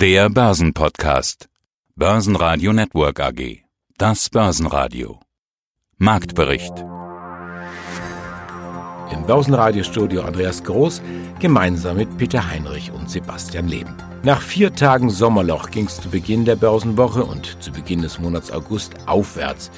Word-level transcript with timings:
Der 0.00 0.30
Börsenpodcast. 0.30 1.50
Börsenradio 1.94 2.72
Network 2.72 3.20
AG. 3.20 3.64
Das 3.98 4.30
Börsenradio. 4.30 5.20
Marktbericht. 5.98 6.72
Im 9.12 9.26
Börsenradiostudio 9.26 10.22
Andreas 10.22 10.64
Groß 10.64 11.02
gemeinsam 11.38 11.98
mit 11.98 12.16
Peter 12.16 12.50
Heinrich 12.50 12.90
und 12.92 13.10
Sebastian 13.10 13.68
Leben. 13.68 13.94
Nach 14.22 14.40
vier 14.40 14.74
Tagen 14.74 15.10
Sommerloch 15.10 15.70
ging 15.70 15.84
es 15.84 16.00
zu 16.00 16.08
Beginn 16.08 16.46
der 16.46 16.56
Börsenwoche 16.56 17.22
und 17.22 17.62
zu 17.62 17.70
Beginn 17.70 18.00
des 18.00 18.18
Monats 18.18 18.50
August 18.50 18.94
aufwärts. 19.04 19.70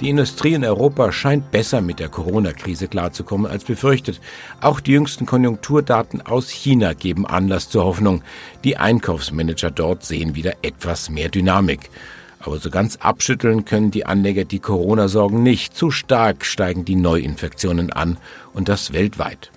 Die 0.00 0.08
Industrie 0.08 0.54
in 0.54 0.64
Europa 0.64 1.12
scheint 1.12 1.50
besser 1.50 1.82
mit 1.82 1.98
der 1.98 2.08
Corona-Krise 2.08 2.88
klarzukommen 2.88 3.50
als 3.50 3.64
befürchtet. 3.64 4.18
Auch 4.62 4.80
die 4.80 4.92
jüngsten 4.92 5.26
Konjunkturdaten 5.26 6.22
aus 6.22 6.48
China 6.48 6.94
geben 6.94 7.26
Anlass 7.26 7.68
zur 7.68 7.84
Hoffnung. 7.84 8.22
Die 8.64 8.78
Einkaufsmanager 8.78 9.70
dort 9.70 10.02
sehen 10.02 10.34
wieder 10.34 10.54
etwas 10.62 11.10
mehr 11.10 11.28
Dynamik. 11.28 11.90
Aber 12.38 12.58
so 12.58 12.70
ganz 12.70 12.96
abschütteln 12.96 13.66
können 13.66 13.90
die 13.90 14.06
Anleger 14.06 14.46
die 14.46 14.58
Corona-Sorgen 14.58 15.42
nicht. 15.42 15.76
Zu 15.76 15.90
stark 15.90 16.46
steigen 16.46 16.86
die 16.86 16.96
Neuinfektionen 16.96 17.92
an 17.92 18.16
und 18.54 18.70
das 18.70 18.94
weltweit. 18.94 19.50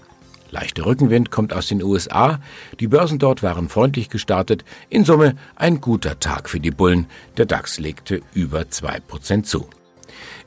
Leichter 0.51 0.85
Rückenwind 0.85 1.31
kommt 1.31 1.53
aus 1.53 1.67
den 1.67 1.81
USA. 1.81 2.41
Die 2.81 2.89
Börsen 2.89 3.17
dort 3.17 3.43
waren 3.43 3.69
freundlich 3.69 4.09
gestartet. 4.09 4.65
In 4.89 5.05
Summe 5.05 5.35
ein 5.55 5.79
guter 5.79 6.19
Tag 6.19 6.49
für 6.49 6.59
die 6.59 6.71
Bullen. 6.71 7.07
Der 7.37 7.45
DAX 7.45 7.79
legte 7.79 8.21
über 8.33 8.69
zwei 8.69 8.99
Prozent 8.99 9.47
zu. 9.47 9.69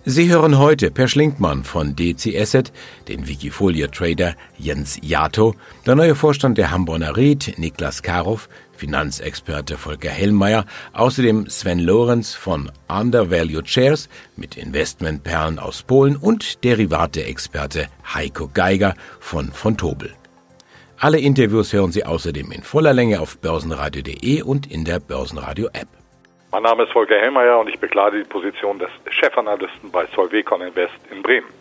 Sie 0.08 0.28
hören 0.28 0.56
heute 0.58 0.92
Per 0.92 1.08
Schlinkmann 1.08 1.64
von 1.64 1.96
DC 1.96 2.36
Asset, 2.36 2.72
den 3.08 3.26
Wikifolia-Trader 3.26 4.36
Jens 4.56 5.00
Jato, 5.02 5.56
der 5.84 5.96
neue 5.96 6.14
Vorstand 6.14 6.58
der 6.58 6.70
Hamburger 6.70 7.16
Ried, 7.16 7.54
Niklas 7.58 8.04
Karow, 8.04 8.48
Finanzexperte 8.76 9.76
Volker 9.76 10.10
Hellmeier, 10.10 10.64
außerdem 10.92 11.48
Sven 11.48 11.80
Lorenz 11.80 12.34
von 12.34 12.70
Undervalued 12.86 13.68
Shares 13.68 14.08
mit 14.36 14.56
Investmentperlen 14.56 15.58
aus 15.58 15.82
Polen 15.82 16.14
und 16.14 16.62
Derivate-Experte 16.62 17.88
Heiko 18.14 18.48
Geiger 18.54 18.94
von 19.18 19.50
von 19.50 19.76
Tobel. 19.76 20.12
Alle 20.98 21.18
Interviews 21.18 21.72
hören 21.72 21.90
Sie 21.90 22.04
außerdem 22.04 22.52
in 22.52 22.62
voller 22.62 22.92
Länge 22.92 23.20
auf 23.20 23.38
börsenradio.de 23.38 24.42
und 24.42 24.70
in 24.70 24.84
der 24.84 25.00
Börsenradio-App. 25.00 25.95
Mein 26.56 26.62
Name 26.62 26.84
ist 26.84 26.92
Volker 26.92 27.16
Hellmeier 27.16 27.58
und 27.58 27.68
ich 27.68 27.78
bekleide 27.78 28.16
die 28.16 28.24
Position 28.26 28.78
des 28.78 28.88
Chefanalysten 29.10 29.90
bei 29.90 30.06
Solvecon 30.06 30.62
Invest 30.62 30.94
in 31.10 31.22
Bremen. 31.22 31.55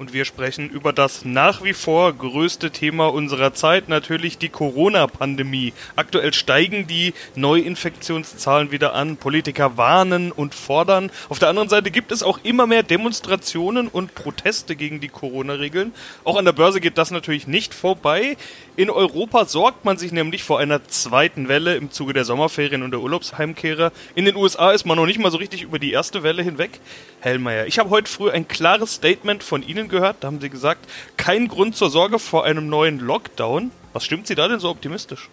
Und 0.00 0.14
wir 0.14 0.24
sprechen 0.24 0.70
über 0.70 0.94
das 0.94 1.26
nach 1.26 1.62
wie 1.62 1.74
vor 1.74 2.10
größte 2.14 2.70
Thema 2.70 3.12
unserer 3.12 3.52
Zeit, 3.52 3.90
natürlich 3.90 4.38
die 4.38 4.48
Corona-Pandemie. 4.48 5.74
Aktuell 5.94 6.32
steigen 6.32 6.86
die 6.86 7.12
Neuinfektionszahlen 7.34 8.70
wieder 8.70 8.94
an. 8.94 9.18
Politiker 9.18 9.76
warnen 9.76 10.32
und 10.32 10.54
fordern. 10.54 11.10
Auf 11.28 11.38
der 11.38 11.50
anderen 11.50 11.68
Seite 11.68 11.90
gibt 11.90 12.12
es 12.12 12.22
auch 12.22 12.40
immer 12.44 12.66
mehr 12.66 12.82
Demonstrationen 12.82 13.88
und 13.88 14.14
Proteste 14.14 14.74
gegen 14.74 15.00
die 15.00 15.08
Corona-Regeln. 15.08 15.92
Auch 16.24 16.38
an 16.38 16.46
der 16.46 16.52
Börse 16.52 16.80
geht 16.80 16.96
das 16.96 17.10
natürlich 17.10 17.46
nicht 17.46 17.74
vorbei. 17.74 18.38
In 18.76 18.88
Europa 18.88 19.44
sorgt 19.44 19.84
man 19.84 19.98
sich 19.98 20.12
nämlich 20.12 20.44
vor 20.44 20.58
einer 20.60 20.82
zweiten 20.88 21.48
Welle 21.48 21.74
im 21.76 21.90
Zuge 21.90 22.14
der 22.14 22.24
Sommerferien 22.24 22.82
und 22.82 22.92
der 22.92 23.00
Urlaubsheimkehrer. 23.00 23.92
In 24.14 24.24
den 24.24 24.36
USA 24.36 24.70
ist 24.70 24.86
man 24.86 24.96
noch 24.96 25.04
nicht 25.04 25.18
mal 25.18 25.30
so 25.30 25.36
richtig 25.36 25.60
über 25.60 25.78
die 25.78 25.92
erste 25.92 26.22
Welle 26.22 26.42
hinweg. 26.42 26.80
Hellmeier, 27.20 27.66
ich 27.66 27.78
habe 27.78 27.90
heute 27.90 28.10
früh 28.10 28.30
ein 28.30 28.48
klares 28.48 28.94
Statement 28.94 29.42
von 29.42 29.62
Ihnen 29.62 29.89
gehört. 29.90 30.16
Da 30.20 30.28
haben 30.28 30.40
Sie 30.40 30.50
gesagt, 30.50 30.88
kein 31.16 31.48
Grund 31.48 31.76
zur 31.76 31.90
Sorge 31.90 32.18
vor 32.18 32.44
einem 32.44 32.68
neuen 32.68 32.98
Lockdown. 32.98 33.70
Was 33.92 34.04
stimmt 34.04 34.26
Sie 34.26 34.34
da 34.34 34.48
denn 34.48 34.60
so 34.60 34.70
optimistisch? 34.70 35.28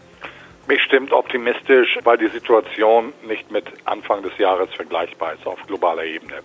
Mich 0.67 0.81
stimmt 0.83 1.13
optimistisch, 1.13 1.97
weil 2.03 2.17
die 2.17 2.27
Situation 2.27 3.13
nicht 3.25 3.49
mit 3.51 3.65
Anfang 3.85 4.21
des 4.21 4.37
Jahres 4.37 4.69
vergleichbar 4.75 5.33
ist 5.33 5.47
auf 5.47 5.59
globaler 5.65 6.03
Ebene. 6.03 6.41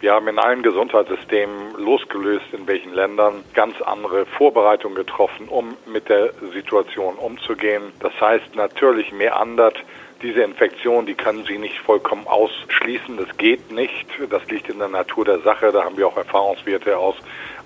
Wir 0.00 0.14
haben 0.14 0.26
in 0.26 0.40
allen 0.40 0.64
Gesundheitssystemen 0.64 1.76
losgelöst, 1.78 2.46
in 2.50 2.66
welchen 2.66 2.92
Ländern 2.92 3.44
ganz 3.54 3.80
andere 3.82 4.26
Vorbereitungen 4.26 4.96
getroffen, 4.96 5.46
um 5.46 5.76
mit 5.86 6.08
der 6.08 6.32
Situation 6.52 7.14
umzugehen. 7.14 7.92
Das 8.00 8.12
heißt 8.20 8.56
natürlich 8.56 9.12
mehr 9.12 9.38
andert. 9.38 9.76
Diese 10.22 10.42
Infektion, 10.42 11.04
die 11.04 11.14
können 11.14 11.44
Sie 11.44 11.58
nicht 11.58 11.78
vollkommen 11.78 12.26
ausschließen. 12.28 13.16
Das 13.16 13.36
geht 13.38 13.72
nicht. 13.72 14.06
Das 14.30 14.44
liegt 14.48 14.68
in 14.68 14.78
der 14.78 14.88
Natur 14.88 15.24
der 15.24 15.40
Sache. 15.40 15.72
Da 15.72 15.84
haben 15.84 15.96
wir 15.96 16.06
auch 16.06 16.16
Erfahrungswerte 16.16 16.96
aus 16.96 17.16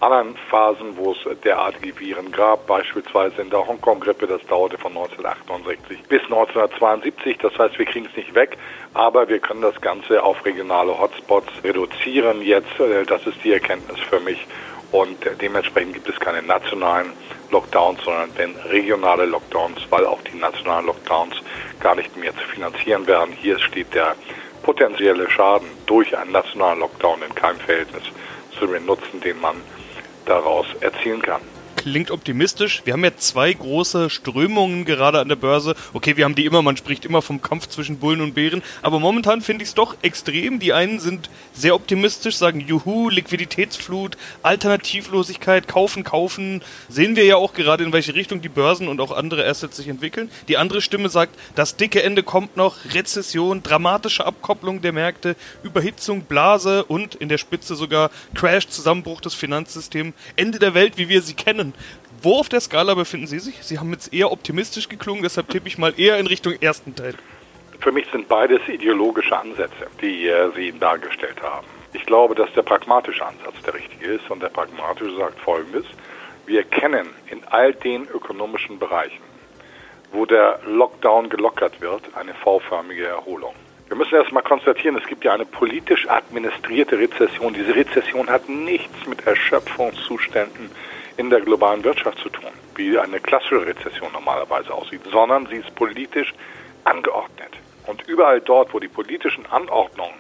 anderen 0.01 0.37
Phasen, 0.51 0.97
wo 0.97 1.13
es 1.13 1.19
derartige 1.43 1.99
Viren 1.99 2.33
gab, 2.33 2.67
beispielsweise 2.67 3.43
in 3.43 3.51
der 3.51 3.67
Hongkong-Grippe, 3.67 4.27
das 4.27 4.45
dauerte 4.47 4.79
von 4.79 4.93
1968 4.93 6.03
bis 6.09 6.23
1972. 6.23 7.39
Das 7.39 7.59
heißt, 7.59 7.79
wir 7.79 7.87
kriegen 7.87 8.07
es 8.07 8.17
nicht 8.17 8.35
weg, 8.35 8.57
aber 8.95 9.29
wir 9.29 9.39
können 9.39 9.63
das 9.63 9.81
Ganze 9.81 10.23
auf 10.23 10.45
regionale 10.45 10.99
Hotspots 10.99 11.51
reduzieren 11.65 12.43
jetzt. 12.43 12.79
Äh, 12.81 13.05
das 13.05 13.27
ist 13.27 13.43
die 13.45 13.53
Erkenntnis 13.53 14.01
für 14.01 14.21
mich. 14.21 14.47
Und 14.93 15.19
dementsprechend 15.41 15.95
gibt 15.95 16.09
es 16.09 16.19
keine 16.21 16.43
nationalen 16.43 17.13
Lockdowns, 17.51 18.03
sondern 18.05 18.31
wenn 18.37 18.57
regionale 18.71 19.27
Lockdowns, 19.27 19.81
weil 19.91 20.07
auch 20.07 20.21
die 20.23 20.39
nationalen 20.39 20.87
Lockdowns 20.87 21.35
gar 21.81 21.95
nicht 21.97 22.17
mehr 22.17 22.33
zu 22.33 22.43
finanzieren 22.55 23.07
werden. 23.07 23.35
Hier 23.41 23.59
steht 23.59 23.95
der 23.95 24.15
potenzielle 24.63 25.29
Schaden 25.31 25.69
durch 25.87 26.17
einen 26.17 26.33
nationalen 26.33 26.81
Lockdown 26.81 27.23
in 27.23 27.35
keinem 27.35 27.61
Verhältnis 27.61 28.05
zu 28.59 28.67
dem 28.67 28.87
Nutzen, 28.87 29.21
den 29.21 29.41
man 29.41 29.57
daraus 30.25 30.67
erzielen 30.81 31.23
kann 31.23 31.41
klingt 31.87 32.11
optimistisch. 32.11 32.83
Wir 32.85 32.95
haben 32.95 33.05
ja 33.05 33.17
zwei 33.17 33.53
große 33.53 34.11
Strömungen 34.11 34.85
gerade 34.85 35.21
an 35.21 35.29
der 35.29 35.37
Börse. 35.37 35.77
Okay, 35.93 36.17
wir 36.17 36.25
haben 36.25 36.35
die 36.35 36.45
immer, 36.45 36.61
man 36.61 36.77
spricht 36.77 37.05
immer 37.05 37.23
vom 37.23 37.41
Kampf 37.41 37.69
zwischen 37.69 37.99
Bullen 37.99 38.21
und 38.23 38.35
Bären, 38.35 38.65
aber 38.83 38.99
momentan 38.99 39.41
finde 39.41 39.63
ich 39.63 39.69
es 39.69 39.75
doch 39.75 39.95
extrem. 40.03 40.59
Die 40.59 40.73
einen 40.73 40.99
sind 40.99 41.31
sehr 41.53 41.77
optimistisch, 41.77 42.35
sagen 42.35 42.59
Juhu, 42.59 43.09
Liquiditätsflut, 43.09 44.17
Alternativlosigkeit, 44.43 45.69
kaufen, 45.69 46.03
kaufen. 46.03 46.61
Sehen 46.89 47.15
wir 47.15 47.25
ja 47.25 47.37
auch 47.37 47.55
gerade, 47.55 47.85
in 47.85 47.93
welche 47.93 48.17
Richtung 48.17 48.43
die 48.43 48.49
Börsen 48.49 48.89
und 48.89 49.01
auch 49.01 49.13
andere 49.13 49.47
Assets 49.47 49.77
sich 49.77 49.87
entwickeln. 49.87 50.29
Die 50.49 50.57
andere 50.57 50.81
Stimme 50.81 51.09
sagt, 51.09 51.39
das 51.55 51.77
dicke 51.77 52.03
Ende 52.03 52.25
kommt 52.25 52.57
noch, 52.57 52.79
Rezession, 52.95 53.63
dramatische 53.63 54.27
Abkopplung 54.27 54.81
der 54.81 54.93
Märkte, 54.93 55.37
Überhitzung, 55.63 56.23
Blase 56.23 56.85
und 56.85 57.15
in 57.15 57.29
der 57.29 57.39
Spitze 57.39 57.77
sogar 57.77 58.11
Crash, 58.35 58.67
Zusammenbruch 58.67 59.21
des 59.21 59.35
Finanzsystems, 59.35 60.15
Ende 60.35 60.59
der 60.59 60.75
Welt, 60.75 60.99
wie 60.99 61.09
wir 61.09 61.23
sie 61.23 61.35
kennen. 61.35 61.75
Wo 62.23 62.39
auf 62.39 62.49
der 62.49 62.61
Skala 62.61 62.95
befinden 62.95 63.27
Sie 63.27 63.39
sich? 63.39 63.63
Sie 63.63 63.79
haben 63.79 63.93
jetzt 63.93 64.13
eher 64.13 64.33
optimistisch 64.33 64.89
geklungen, 64.89 65.23
deshalb 65.23 65.49
tippe 65.49 65.69
ich 65.69 65.79
mal 65.79 65.95
eher 65.99 66.19
in 66.19 66.27
Richtung 66.27 66.55
ersten 66.61 66.95
Teil. 66.95 67.15
Für 67.81 67.93
mich 67.93 68.07
sind 68.11 68.27
beides 68.29 68.61
ideologische 68.69 69.39
Ansätze, 69.39 69.87
die 70.01 70.27
äh, 70.27 70.51
Sie 70.57 70.73
dargestellt 70.79 71.41
haben. 71.43 71.67
Ich 71.93 72.05
glaube, 72.05 72.35
dass 72.35 72.53
der 72.55 72.63
pragmatische 72.63 73.25
Ansatz 73.25 73.55
der 73.65 73.75
richtige 73.75 74.07
ist 74.07 74.31
und 74.31 74.43
der 74.43 74.49
pragmatische 74.49 75.17
sagt 75.17 75.39
Folgendes. 75.41 75.85
Wir 76.47 76.63
kennen 76.65 77.09
in 77.31 77.43
all 77.45 77.73
den 77.75 78.09
ökonomischen 78.09 78.79
Bereichen, 78.79 79.23
wo 80.13 80.27
der 80.27 80.61
Lockdown 80.67 81.29
gelockert 81.29 81.81
wird, 81.81 82.03
eine 82.15 82.35
V-förmige 82.35 83.07
Erholung. 83.07 83.55
Wir 83.89 83.97
müssen 83.97 84.15
erst 84.15 84.33
mal 84.33 84.43
konstatieren, 84.43 84.97
es 84.97 85.07
gibt 85.07 85.25
ja 85.25 85.33
eine 85.33 85.45
politisch 85.45 86.09
administrierte 86.09 86.99
Rezession. 86.99 87.55
Diese 87.55 87.75
Rezession 87.75 88.29
hat 88.29 88.49
nichts 88.49 89.07
mit 89.07 89.27
Erschöpfungszuständen 89.27 90.71
in 91.17 91.31
der 91.31 91.41
globalen 91.41 91.83
Wirtschaft 91.85 92.19
zu 92.19 92.29
tun, 92.29 92.51
wie 92.75 92.99
eine 92.99 93.21
klassische 93.21 93.67
Rezession 93.67 94.13
normalerweise 94.13 94.73
aussieht, 94.73 95.03
sondern 95.11 95.47
sie 95.47 95.57
ist 95.57 95.75
politisch 95.75 96.35
angeordnet. 96.85 97.51
Und 97.87 98.07
überall 98.09 98.41
dort, 98.41 98.75
wo 98.75 98.81
die 98.81 98.89
politischen 98.89 99.47
Anordnungen 99.47 100.15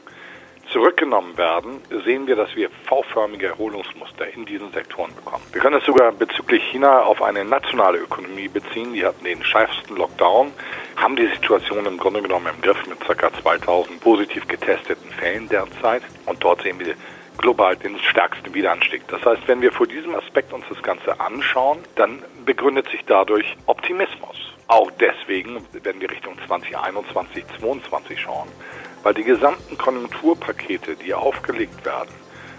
zurückgenommen 0.72 1.36
werden, 1.36 1.80
sehen 2.04 2.26
wir, 2.26 2.36
dass 2.36 2.54
wir 2.56 2.70
V-förmige 2.86 3.46
Erholungsmuster 3.46 4.26
in 4.34 4.44
diesen 4.44 4.72
Sektoren 4.72 5.14
bekommen. 5.14 5.44
Wir 5.52 5.60
können 5.60 5.76
es 5.76 5.84
sogar 5.84 6.12
bezüglich 6.12 6.62
China 6.70 7.02
auf 7.02 7.22
eine 7.22 7.44
nationale 7.44 7.98
Ökonomie 7.98 8.48
beziehen. 8.48 8.92
Die 8.92 9.04
hatten 9.04 9.24
den 9.24 9.44
schärfsten 9.44 9.96
Lockdown, 9.96 10.52
haben 10.96 11.16
die 11.16 11.28
Situation 11.28 11.86
im 11.86 11.98
Grunde 11.98 12.22
genommen 12.22 12.48
im 12.54 12.60
Griff 12.60 12.84
mit 12.86 13.00
ca. 13.00 13.30
2000 13.42 14.00
positiv 14.00 14.46
getesteten 14.48 15.10
Fällen 15.10 15.48
derzeit. 15.48 16.02
Und 16.26 16.42
dort 16.42 16.62
sehen 16.62 16.80
wir 16.80 16.94
global 17.38 17.76
den 17.76 17.98
stärksten 17.98 18.52
Wiederanstieg. 18.54 19.02
Das 19.08 19.24
heißt, 19.24 19.46
wenn 19.46 19.60
wir 19.60 19.72
vor 19.72 19.86
diesem 19.86 20.14
Aspekt 20.14 20.52
uns 20.52 20.64
das 20.68 20.82
Ganze 20.82 21.20
anschauen, 21.20 21.78
dann 21.94 22.22
begründet 22.44 22.88
sich 22.88 23.04
dadurch 23.06 23.56
Optimismus. 23.66 24.36
Auch 24.68 24.90
deswegen, 24.98 25.64
wenn 25.82 26.00
wir 26.00 26.10
Richtung 26.10 26.34
2021, 26.46 27.44
2022 27.60 28.20
schauen, 28.20 28.48
weil 29.02 29.14
die 29.14 29.24
gesamten 29.24 29.78
Konjunkturpakete, 29.78 30.96
die 30.96 31.14
aufgelegt 31.14 31.84
werden, 31.84 32.10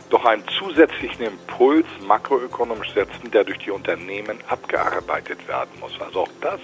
doch 0.09 0.24
einen 0.24 0.47
zusätzlichen 0.47 1.25
Impuls 1.25 1.85
makroökonomisch 2.07 2.94
setzen, 2.94 3.30
der 3.31 3.44
durch 3.44 3.57
die 3.59 3.71
Unternehmen 3.71 4.39
abgearbeitet 4.47 5.45
werden 5.47 5.71
muss. 5.81 6.00
Also 6.00 6.21
auch 6.21 6.30
das 6.39 6.62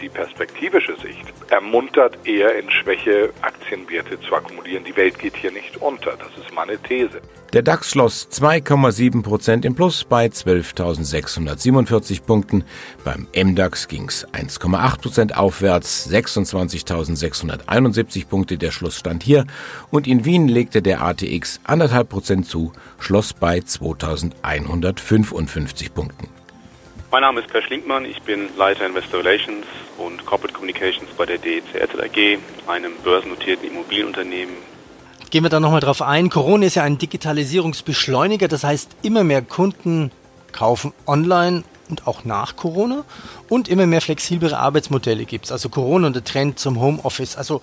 die 0.00 0.08
perspektivische 0.08 0.96
Sicht 0.96 1.26
ermuntert 1.50 2.16
eher 2.24 2.58
in 2.58 2.70
Schwäche 2.70 3.30
Aktienwerte 3.42 4.18
zu 4.20 4.34
akkumulieren. 4.34 4.84
Die 4.84 4.96
Welt 4.96 5.18
geht 5.18 5.36
hier 5.36 5.52
nicht 5.52 5.76
unter. 5.78 6.12
Das 6.12 6.28
ist 6.42 6.54
meine 6.54 6.78
These. 6.78 7.20
Der 7.52 7.62
DAX 7.62 7.90
schloss 7.90 8.28
2,7 8.30 9.22
Prozent 9.22 9.64
im 9.64 9.74
Plus 9.74 10.04
bei 10.04 10.26
12.647 10.26 12.22
Punkten. 12.22 12.64
Beim 13.04 13.26
MDAX 13.34 13.88
ging 13.88 14.08
es 14.08 14.26
1,8 14.28 15.00
Prozent 15.00 15.36
aufwärts, 15.36 16.08
26.671 16.10 18.28
Punkte 18.28 18.56
der 18.56 18.70
Schlussstand 18.70 19.22
hier. 19.22 19.44
Und 19.90 20.06
in 20.06 20.24
Wien 20.24 20.48
legte 20.48 20.80
der 20.80 21.02
ATX 21.02 21.60
1,5 21.66 22.04
Prozent 22.04 22.46
zu, 22.46 22.72
schloss 23.00 23.32
bei 23.32 23.58
2.155 23.58 25.92
Punkten. 25.92 26.39
Mein 27.12 27.22
Name 27.22 27.40
ist 27.40 27.48
Per 27.48 27.60
Schlinkmann, 27.60 28.04
ich 28.04 28.22
bin 28.22 28.48
Leiter 28.56 28.86
Investor 28.86 29.24
Relations 29.24 29.66
und 29.98 30.24
Corporate 30.24 30.54
Communications 30.54 31.10
bei 31.16 31.26
der 31.26 31.38
DEC 31.38 31.64
AG, 31.82 32.38
einem 32.68 32.92
börsennotierten 33.02 33.68
Immobilienunternehmen 33.68 34.54
Gehen 35.30 35.44
wir 35.44 35.50
da 35.50 35.60
nochmal 35.60 35.80
drauf 35.80 36.02
ein. 36.02 36.28
Corona 36.28 36.66
ist 36.66 36.74
ja 36.74 36.82
ein 36.82 36.98
Digitalisierungsbeschleuniger, 36.98 38.48
das 38.48 38.64
heißt, 38.64 38.96
immer 39.02 39.22
mehr 39.22 39.42
Kunden 39.42 40.10
kaufen 40.50 40.92
online 41.06 41.62
und 41.88 42.08
auch 42.08 42.24
nach 42.24 42.56
Corona 42.56 43.04
und 43.48 43.68
immer 43.68 43.86
mehr 43.86 44.00
flexiblere 44.00 44.58
Arbeitsmodelle 44.58 45.24
gibt 45.24 45.44
es. 45.44 45.52
Also 45.52 45.68
Corona 45.68 46.08
und 46.08 46.16
der 46.16 46.24
Trend 46.24 46.58
zum 46.58 46.80
Homeoffice. 46.80 47.36
Also 47.36 47.60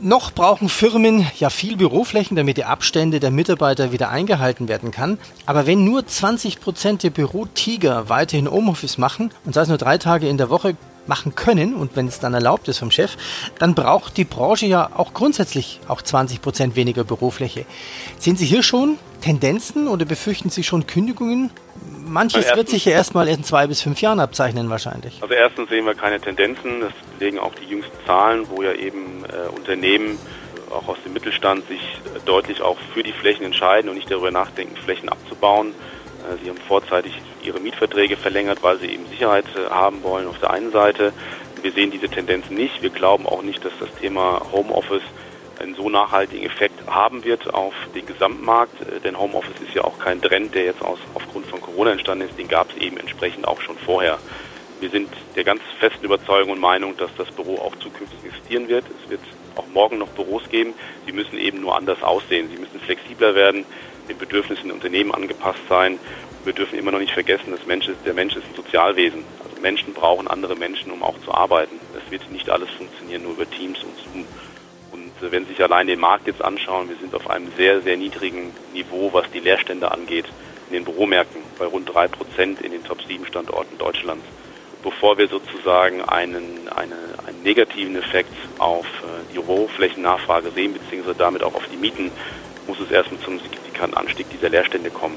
noch 0.00 0.32
brauchen 0.32 0.68
Firmen 0.68 1.26
ja 1.38 1.50
viel 1.50 1.76
Büroflächen, 1.76 2.36
damit 2.36 2.56
die 2.56 2.64
Abstände 2.64 3.20
der 3.20 3.30
Mitarbeiter 3.30 3.92
wieder 3.92 4.10
eingehalten 4.10 4.68
werden 4.68 4.90
kann. 4.90 5.18
Aber 5.46 5.66
wenn 5.66 5.84
nur 5.84 6.06
20 6.06 6.60
Prozent 6.60 7.02
der 7.02 7.10
Bürotiger 7.10 8.08
weiterhin 8.08 8.50
Homeoffice 8.50 8.98
machen 8.98 9.30
und 9.44 9.54
sei 9.54 9.62
es 9.62 9.68
nur 9.68 9.78
drei 9.78 9.98
Tage 9.98 10.28
in 10.28 10.38
der 10.38 10.50
Woche, 10.50 10.76
machen 11.06 11.34
können 11.34 11.74
und 11.74 11.96
wenn 11.96 12.06
es 12.06 12.20
dann 12.20 12.34
erlaubt 12.34 12.68
ist 12.68 12.78
vom 12.78 12.90
Chef, 12.90 13.16
dann 13.58 13.74
braucht 13.74 14.16
die 14.16 14.24
Branche 14.24 14.66
ja 14.66 14.90
auch 14.94 15.14
grundsätzlich 15.14 15.80
auch 15.88 16.02
20 16.02 16.40
Prozent 16.40 16.76
weniger 16.76 17.04
Bürofläche. 17.04 17.64
Sehen 18.18 18.36
Sie 18.36 18.46
hier 18.46 18.62
schon 18.62 18.98
Tendenzen 19.20 19.88
oder 19.88 20.04
befürchten 20.04 20.50
Sie 20.50 20.62
schon 20.62 20.86
Kündigungen? 20.86 21.50
Manches 22.04 22.54
wird 22.54 22.68
sich 22.68 22.84
ja 22.84 22.92
erstmal 22.92 23.28
in 23.28 23.42
zwei 23.44 23.66
bis 23.66 23.80
fünf 23.80 24.00
Jahren 24.00 24.20
abzeichnen 24.20 24.70
wahrscheinlich. 24.70 25.18
Also 25.22 25.34
erstens 25.34 25.68
sehen 25.70 25.86
wir 25.86 25.94
keine 25.94 26.20
Tendenzen, 26.20 26.80
das 26.80 26.92
legen 27.22 27.38
auch 27.38 27.54
die 27.54 27.64
jüngsten 27.64 27.96
Zahlen, 28.04 28.46
wo 28.50 28.62
ja 28.62 28.72
eben 28.72 29.24
äh, 29.24 29.48
Unternehmen 29.56 30.18
auch 30.70 30.88
aus 30.88 30.98
dem 31.04 31.12
Mittelstand 31.12 31.66
sich 31.68 31.80
äh, 31.80 32.18
deutlich 32.26 32.60
auch 32.60 32.78
für 32.92 33.02
die 33.02 33.12
Flächen 33.12 33.44
entscheiden 33.44 33.88
und 33.88 33.96
nicht 33.96 34.10
darüber 34.10 34.30
nachdenken, 34.30 34.76
Flächen 34.76 35.08
abzubauen. 35.08 35.68
Äh, 35.68 36.42
sie 36.42 36.50
haben 36.50 36.58
vorzeitig 36.68 37.12
ihre 37.42 37.60
Mietverträge 37.60 38.16
verlängert, 38.16 38.62
weil 38.62 38.78
sie 38.78 38.86
eben 38.86 39.06
Sicherheit 39.06 39.46
haben 39.70 40.02
wollen 40.02 40.26
auf 40.26 40.38
der 40.40 40.50
einen 40.50 40.72
Seite. 40.72 41.12
Wir 41.62 41.72
sehen 41.72 41.90
diese 41.90 42.08
Tendenz 42.08 42.50
nicht. 42.50 42.82
Wir 42.82 42.90
glauben 42.90 43.26
auch 43.26 43.42
nicht, 43.42 43.64
dass 43.64 43.72
das 43.78 43.92
Thema 44.00 44.42
Homeoffice 44.52 45.02
einen 45.60 45.76
so 45.76 45.88
nachhaltigen 45.88 46.44
Effekt 46.44 46.88
haben 46.88 47.22
wird 47.24 47.52
auf 47.54 47.74
den 47.94 48.04
Gesamtmarkt. 48.06 48.74
Denn 49.04 49.16
Homeoffice 49.18 49.60
ist 49.66 49.74
ja 49.74 49.84
auch 49.84 49.98
kein 49.98 50.20
Trend, 50.20 50.54
der 50.54 50.64
jetzt 50.64 50.82
aus, 50.82 50.98
aufgrund 51.14 51.46
von 51.46 51.60
Corona 51.60 51.92
entstanden 51.92 52.28
ist. 52.28 52.38
Den 52.38 52.48
gab 52.48 52.70
es 52.70 52.76
eben 52.78 52.96
entsprechend 52.96 53.46
auch 53.46 53.60
schon 53.60 53.76
vorher. 53.78 54.18
Wir 54.82 54.90
sind 54.90 55.08
der 55.36 55.44
ganz 55.44 55.62
festen 55.78 56.04
Überzeugung 56.04 56.52
und 56.52 56.60
Meinung, 56.60 56.96
dass 56.96 57.10
das 57.16 57.30
Büro 57.30 57.56
auch 57.56 57.74
zukünftig 57.76 58.18
existieren 58.24 58.68
wird. 58.68 58.84
Es 59.02 59.10
wird 59.10 59.20
auch 59.56 59.66
morgen 59.72 59.98
noch 59.98 60.08
Büros 60.08 60.42
geben. 60.50 60.74
Sie 61.06 61.12
müssen 61.12 61.38
eben 61.38 61.60
nur 61.60 61.76
anders 61.76 62.02
aussehen. 62.02 62.50
Sie 62.52 62.58
müssen 62.58 62.80
flexibler 62.80 63.34
werden, 63.34 63.64
den 64.08 64.18
Bedürfnissen 64.18 64.66
der 64.66 64.74
Unternehmen 64.74 65.14
angepasst 65.14 65.60
sein 65.68 65.98
wir 66.44 66.52
dürfen 66.52 66.78
immer 66.78 66.90
noch 66.90 66.98
nicht 66.98 67.12
vergessen, 67.12 67.50
dass 67.50 67.66
Mensch 67.66 67.88
ist, 67.88 67.98
der 68.04 68.14
Mensch 68.14 68.34
ist 68.34 68.44
ein 68.44 68.54
Sozialwesen. 68.54 69.24
Also 69.44 69.60
Menschen 69.60 69.94
brauchen 69.94 70.26
andere 70.28 70.56
Menschen, 70.56 70.90
um 70.90 71.02
auch 71.02 71.18
zu 71.24 71.32
arbeiten. 71.32 71.78
Es 71.96 72.10
wird 72.10 72.30
nicht 72.30 72.50
alles 72.50 72.70
funktionieren 72.70 73.22
nur 73.22 73.32
über 73.32 73.48
Teams 73.48 73.78
und 73.82 73.96
Zoom. 73.98 74.26
Und 74.90 75.26
äh, 75.26 75.30
wenn 75.30 75.44
Sie 75.44 75.52
sich 75.52 75.62
allein 75.62 75.86
den 75.86 76.00
Markt 76.00 76.26
jetzt 76.26 76.42
anschauen, 76.42 76.88
wir 76.88 76.96
sind 76.96 77.14
auf 77.14 77.30
einem 77.30 77.48
sehr, 77.56 77.80
sehr 77.82 77.96
niedrigen 77.96 78.52
Niveau, 78.72 79.10
was 79.12 79.30
die 79.30 79.40
Leerstände 79.40 79.90
angeht, 79.90 80.26
in 80.68 80.74
den 80.74 80.84
Büromärkten, 80.84 81.42
bei 81.58 81.66
rund 81.66 81.92
drei 81.92 82.08
Prozent 82.08 82.60
in 82.60 82.72
den 82.72 82.84
Top 82.84 83.02
7 83.02 83.26
Standorten 83.26 83.78
Deutschlands. 83.78 84.24
Bevor 84.82 85.16
wir 85.18 85.28
sozusagen 85.28 86.02
einen, 86.02 86.68
eine, 86.74 86.96
einen 87.26 87.42
negativen 87.42 87.96
Effekt 87.96 88.34
auf 88.58 88.86
äh, 88.86 89.32
die 89.32 89.38
Büroflächennachfrage 89.38 90.50
sehen, 90.50 90.72
beziehungsweise 90.74 91.16
damit 91.16 91.42
auch 91.42 91.54
auf 91.54 91.68
die 91.72 91.76
Mieten, 91.76 92.10
muss 92.66 92.80
es 92.80 92.90
erstmal 92.90 93.20
zum 93.20 93.38
signifikanten 93.38 93.96
Anstieg 93.96 94.28
dieser 94.30 94.48
Leerstände 94.48 94.90
kommen. 94.90 95.16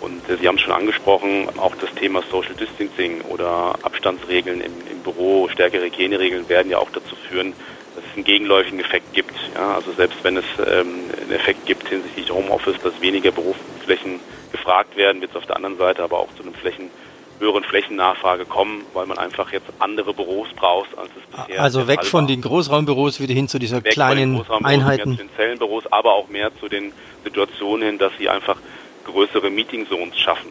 Und 0.00 0.28
äh, 0.28 0.36
Sie 0.36 0.48
haben 0.48 0.56
es 0.56 0.62
schon 0.62 0.72
angesprochen, 0.72 1.48
auch 1.58 1.74
das 1.76 1.92
Thema 1.94 2.22
Social 2.30 2.54
Distancing 2.54 3.22
oder 3.22 3.76
Abstandsregeln 3.82 4.60
im, 4.60 4.72
im 4.90 4.98
Büro, 5.00 5.48
stärkere 5.48 5.84
Hygieneregeln 5.84 6.48
werden 6.48 6.70
ja 6.70 6.78
auch 6.78 6.90
dazu 6.90 7.16
führen, 7.28 7.54
dass 7.94 8.04
es 8.04 8.14
einen 8.14 8.24
gegenläufigen 8.24 8.80
Effekt 8.80 9.12
gibt. 9.14 9.34
Ja, 9.54 9.74
also 9.74 9.92
selbst 9.92 10.18
wenn 10.22 10.36
es 10.36 10.44
ähm, 10.58 11.10
einen 11.20 11.32
Effekt 11.32 11.64
gibt 11.66 11.88
hinsichtlich 11.88 12.30
Homeoffice, 12.30 12.76
dass 12.82 13.00
weniger 13.00 13.30
Berufsflächen 13.32 14.20
gefragt 14.52 14.96
werden, 14.96 15.20
wird 15.20 15.30
es 15.30 15.36
auf 15.36 15.46
der 15.46 15.56
anderen 15.56 15.78
Seite 15.78 16.02
aber 16.02 16.18
auch 16.18 16.28
zu 16.36 16.42
einem 16.42 16.54
Flächen 16.54 16.90
höheren 17.38 17.64
Flächennachfrage 17.64 18.44
kommen, 18.44 18.82
weil 18.94 19.06
man 19.06 19.18
einfach 19.18 19.52
jetzt 19.52 19.66
andere 19.78 20.14
Büros 20.14 20.48
braucht, 20.56 20.96
als 20.96 21.10
es 21.16 21.46
bisher 21.46 21.62
Also 21.62 21.86
weg 21.86 22.04
von 22.04 22.22
war. 22.22 22.28
den 22.28 22.42
Großraumbüros 22.42 23.20
wieder 23.20 23.34
hin 23.34 23.48
zu 23.48 23.58
dieser 23.58 23.84
weg 23.84 23.92
kleinen 23.92 24.42
Einheiten. 24.62 25.10
Mehr 25.10 25.18
zu 25.18 25.24
den 25.24 25.36
Zellenbüros, 25.36 25.84
aber 25.92 26.14
auch 26.14 26.28
mehr 26.28 26.50
zu 26.58 26.68
den 26.68 26.92
Situationen 27.24 27.86
hin, 27.88 27.98
dass 27.98 28.12
sie 28.18 28.28
einfach 28.28 28.56
größere 29.04 29.50
Meetingzones 29.50 30.18
schaffen. 30.18 30.50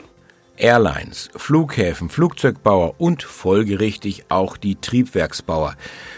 Airlines, 0.57 1.29
Flughäfen, 1.35 2.09
Flugzeugbauer 2.09 2.95
und 2.97 3.23
folgerichtig 3.23 4.25
auch 4.29 4.57
die 4.57 4.75
Triebwerksbauer. 4.75 5.75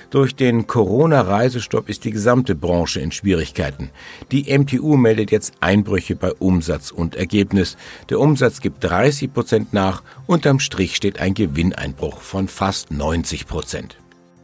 Durch 0.10 0.36
den 0.36 0.68
Corona-Reisestopp 0.68 1.89
ist 1.89 2.06
die 2.06 2.12
gesamte 2.12 2.56
Branche 2.56 3.00
in 3.00 3.12
Schwierigkeiten. 3.12 3.92
Die 4.31 4.57
MTU 4.57 4.95
meldet 4.95 5.31
jetzt 5.31 5.56
Einbrüche 5.60 6.16
bei 6.16 6.31
Umsatz 6.34 6.92
und 6.92 7.16
Ergebnis. 7.16 7.78
Der 8.10 8.19
Umsatz 8.19 8.62
gibt 8.62 8.84
30 8.84 9.34
Prozent 9.34 9.74
nach. 9.74 10.04
Unterm 10.28 10.60
Strich 10.60 10.95
steht 10.95 11.19
ein 11.19 11.33
Gewinneinbruch 11.33 12.22
von 12.22 12.48
fast 12.48 12.92
90 12.92 13.48
Prozent. 13.48 13.98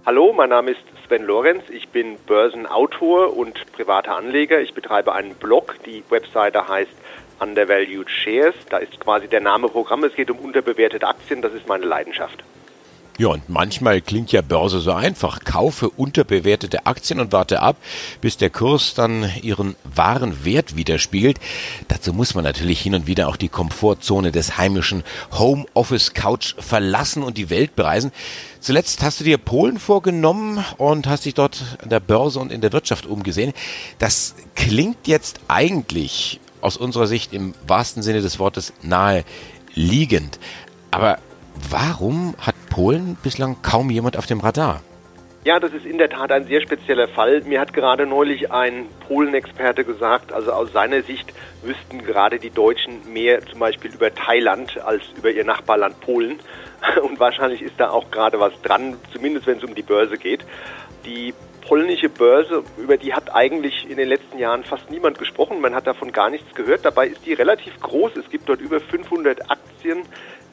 Hallo, 0.05 0.33
mein 0.33 0.49
Name 0.49 0.71
ist 0.71 0.81
Sven 1.07 1.23
Lorenz. 1.23 1.63
Ich 1.69 1.87
bin 1.89 2.17
Börsenautor 2.27 3.37
und 3.37 3.71
privater 3.71 4.17
Anleger. 4.17 4.59
Ich 4.59 4.73
betreibe 4.73 5.13
einen 5.13 5.35
Blog. 5.35 5.75
Die 5.85 6.03
Webseite 6.09 6.67
heißt 6.67 6.91
Undervalued 7.43 8.09
Shares. 8.09 8.55
Da 8.69 8.77
ist 8.77 8.99
quasi 8.99 9.27
der 9.27 9.41
Name 9.41 9.67
Programm. 9.67 10.03
Es 10.03 10.15
geht 10.15 10.31
um 10.31 10.39
unterbewertete 10.39 11.05
Aktien. 11.05 11.41
Das 11.41 11.53
ist 11.53 11.67
meine 11.67 11.85
Leidenschaft. 11.85 12.43
Ja, 13.19 13.27
und 13.27 13.47
manchmal 13.47 14.01
klingt 14.01 14.31
ja 14.31 14.41
Börse 14.41 14.79
so 14.79 14.91
einfach. 14.91 15.43
Kaufe 15.43 15.87
unterbewertete 15.89 16.87
Aktien 16.87 17.19
und 17.19 17.31
warte 17.31 17.61
ab, 17.61 17.75
bis 18.21 18.37
der 18.37 18.49
Kurs 18.49 18.95
dann 18.95 19.31
ihren 19.43 19.75
wahren 19.83 20.43
Wert 20.45 20.75
widerspiegelt. 20.77 21.39
Dazu 21.89 22.11
muss 22.11 22.33
man 22.33 22.43
natürlich 22.43 22.81
hin 22.81 22.95
und 22.95 23.05
wieder 23.05 23.27
auch 23.27 23.35
die 23.35 23.49
Komfortzone 23.49 24.31
des 24.31 24.57
heimischen 24.57 25.03
Homeoffice 25.37 26.15
Couch 26.15 26.55
verlassen 26.57 27.21
und 27.21 27.37
die 27.37 27.51
Welt 27.51 27.75
bereisen. 27.75 28.11
Zuletzt 28.59 29.03
hast 29.03 29.19
du 29.19 29.25
dir 29.25 29.37
Polen 29.37 29.77
vorgenommen 29.77 30.65
und 30.77 31.05
hast 31.05 31.25
dich 31.25 31.35
dort 31.35 31.77
an 31.83 31.89
der 31.89 31.99
Börse 31.99 32.39
und 32.39 32.51
in 32.51 32.61
der 32.61 32.73
Wirtschaft 32.73 33.05
umgesehen. 33.05 33.53
Das 33.99 34.33
klingt 34.55 35.07
jetzt 35.07 35.39
eigentlich 35.47 36.39
aus 36.63 36.77
unserer 36.77 37.07
Sicht 37.07 37.33
im 37.33 37.53
wahrsten 37.67 38.03
Sinne 38.03 38.21
des 38.21 38.39
Wortes 38.39 38.73
nahe 38.81 39.23
liegend. 39.73 40.39
Aber 40.91 41.17
warum 41.69 42.35
hat 42.39 42.55
Polen 42.69 43.17
bislang 43.21 43.61
kaum 43.61 43.89
jemand 43.89 44.17
auf 44.17 44.25
dem 44.25 44.39
Radar? 44.39 44.81
Ja, 45.45 45.59
das 45.59 45.73
ist 45.73 45.85
in 45.85 45.97
der 45.97 46.09
Tat 46.09 46.31
ein 46.31 46.45
sehr 46.45 46.61
spezieller 46.61 47.09
Fall. 47.09 47.41
Mir 47.41 47.59
hat 47.59 47.73
gerade 47.73 48.05
neulich 48.05 48.49
ein 48.53 48.85
Polen-Experte 49.07 49.83
gesagt, 49.83 50.31
also 50.31 50.53
aus 50.53 50.71
seiner 50.71 51.01
Sicht 51.01 51.33
wüssten 51.61 52.05
gerade 52.05 52.39
die 52.39 52.49
Deutschen 52.49 53.01
mehr 53.11 53.45
zum 53.45 53.59
Beispiel 53.59 53.93
über 53.93 54.13
Thailand 54.13 54.79
als 54.79 55.03
über 55.17 55.31
ihr 55.31 55.43
Nachbarland 55.43 55.99
Polen. 55.99 56.39
Und 57.01 57.19
wahrscheinlich 57.19 57.61
ist 57.61 57.73
da 57.77 57.89
auch 57.89 58.09
gerade 58.09 58.39
was 58.39 58.53
dran, 58.61 58.95
zumindest 59.11 59.45
wenn 59.45 59.57
es 59.57 59.65
um 59.65 59.75
die 59.75 59.81
Börse 59.81 60.17
geht. 60.17 60.45
Die 61.05 61.33
polnische 61.67 62.09
Börse, 62.09 62.63
über 62.77 62.97
die 62.97 63.13
hat 63.13 63.33
eigentlich 63.33 63.89
in 63.89 63.97
den 63.97 64.09
letzten 64.09 64.37
Jahren 64.37 64.63
fast 64.63 64.89
niemand 64.89 65.17
gesprochen. 65.17 65.61
Man 65.61 65.73
hat 65.75 65.87
davon 65.87 66.11
gar 66.11 66.29
nichts 66.29 66.53
gehört. 66.55 66.85
Dabei 66.85 67.07
ist 67.07 67.25
die 67.25 67.33
relativ 67.33 67.79
groß. 67.79 68.17
Es 68.17 68.29
gibt 68.29 68.49
dort 68.49 68.61
über 68.61 68.79
500 68.79 69.49
Aktien 69.49 70.03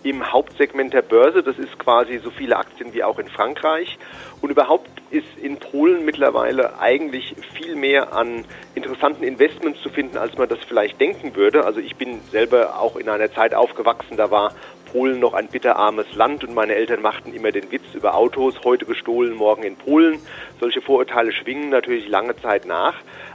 im 0.03 0.33
Hauptsegment 0.33 0.95
der 0.95 1.03
Börse. 1.03 1.43
Das 1.43 1.59
ist 1.59 1.79
quasi 1.79 2.19
so 2.19 2.31
viele 2.31 2.57
Aktien 2.57 2.95
wie 2.95 3.03
auch 3.03 3.19
in 3.19 3.29
Frankreich. 3.29 3.99
Und 4.41 4.51
überhaupt 4.51 4.89
ist 5.11 5.27
in 5.43 5.59
Polen 5.59 6.05
mittlerweile 6.05 6.79
eigentlich 6.79 7.35
viel 7.55 7.75
mehr 7.75 8.15
an 8.15 8.45
interessanten 8.75 9.25
Investments 9.25 9.83
zu 9.83 9.91
finden, 9.91 10.17
als 10.17 10.39
man 10.39 10.49
das 10.49 10.61
vielleicht 10.67 11.01
denken 11.01 11.35
würde. 11.35 11.65
Also 11.65 11.81
ich 11.81 11.97
bin 11.97 12.21
selber 12.31 12.79
auch 12.79 12.97
in 12.97 13.09
einer 13.09 13.33
Zeit 13.33 13.55
aufgewachsen, 13.55 14.17
da 14.17 14.31
war 14.31 14.55
Polen 14.93 15.21
noch 15.21 15.35
ein 15.35 15.49
bitterarmes 15.49 16.15
Land 16.15 16.43
und 16.43 16.55
meine 16.55 16.75
Eltern 16.75 17.01
machten 17.01 17.33
immer 17.33 17.53
den 17.53 17.71
Witz 17.71 17.95
über 17.95 18.15
Autos, 18.15 18.57
heute 18.65 18.87
gestohlen, 18.87 19.35
morgen 19.35 19.63
in 19.63 19.77
Polen. 19.77 20.19
Solche 20.59 20.81
Vorurteile 20.81 21.33
schwingen 21.33 21.71
natürlich 21.71 22.09
lange 22.09 22.37
Zeit 22.37 22.67
nach. 22.67 22.95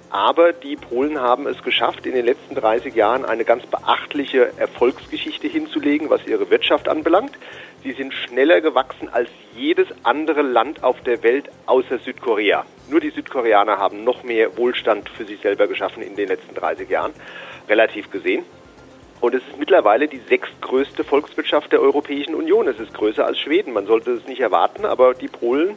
Aber 0.09 0.53
die 0.53 0.75
Polen 0.75 1.19
haben 1.19 1.47
es 1.47 1.61
geschafft, 1.63 2.05
in 2.05 2.13
den 2.13 2.25
letzten 2.25 2.55
30 2.55 2.93
Jahren 2.93 3.25
eine 3.25 3.43
ganz 3.43 3.65
beachtliche 3.65 4.51
Erfolgsgeschichte 4.57 5.47
hinzulegen, 5.47 6.09
was 6.09 6.25
ihre 6.27 6.49
Wirtschaft 6.49 6.87
anbelangt. 6.87 7.37
die 7.83 7.91
sind 7.91 8.13
schneller 8.13 8.61
gewachsen 8.61 9.09
als 9.09 9.29
jedes 9.55 9.87
andere 10.01 10.41
Land 10.41 10.83
auf 10.83 11.01
der 11.01 11.21
Welt 11.21 11.49
außer 11.67 11.99
Südkorea. 11.99 12.65
Nur 12.89 12.99
die 12.99 13.11
Südkoreaner 13.11 13.77
haben 13.77 14.03
noch 14.03 14.23
mehr 14.23 14.57
Wohlstand 14.57 15.07
für 15.09 15.23
sich 15.23 15.39
selber 15.41 15.67
geschaffen 15.67 16.01
in 16.01 16.15
den 16.15 16.27
letzten 16.27 16.55
30 16.55 16.89
Jahren, 16.89 17.13
relativ 17.69 18.09
gesehen. 18.09 18.43
Und 19.25 19.33
es 19.33 19.41
ist 19.41 19.57
mittlerweile 19.57 20.07
die 20.07 20.21
sechstgrößte 20.29 21.03
Volkswirtschaft 21.03 21.71
der 21.71 21.81
Europäischen 21.81 22.35
Union. 22.35 22.67
Es 22.67 22.79
ist 22.79 22.93
größer 22.93 23.25
als 23.25 23.39
Schweden. 23.39 23.73
Man 23.73 23.87
sollte 23.87 24.11
es 24.11 24.27
nicht 24.27 24.39
erwarten, 24.39 24.85
aber 24.85 25.15
die 25.15 25.27
Polen 25.27 25.75